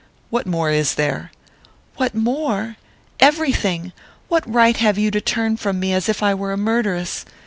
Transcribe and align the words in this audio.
"What 0.31 0.47
more 0.47 0.71
is 0.71 0.95
there?" 0.95 1.31
"What 1.97 2.15
more? 2.15 2.75
Everything! 3.19 3.93
What 4.29 4.51
right 4.51 4.75
have 4.77 4.97
you 4.97 5.11
to 5.11 5.21
turn 5.21 5.57
from 5.57 5.79
me 5.79 5.93
as 5.93 6.09
if 6.09 6.23
I 6.23 6.33
were 6.33 6.51
a 6.51 6.57
murderess? 6.57 7.23